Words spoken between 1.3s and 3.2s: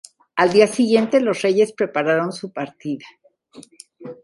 reyes prepararon su partida.